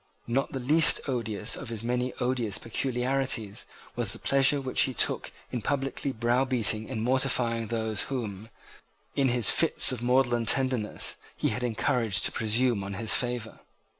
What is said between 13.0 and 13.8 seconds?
favour.